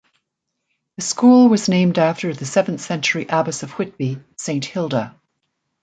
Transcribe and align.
The 0.95 1.03
School 1.03 1.47
was 1.47 1.69
named 1.69 1.99
after 1.99 2.33
the 2.33 2.43
seventh 2.47 2.81
century 2.81 3.27
Abbess 3.29 3.61
of 3.61 3.69
Whitby 3.73 4.19
Saint 4.35 4.65
Hilda. 4.65 5.15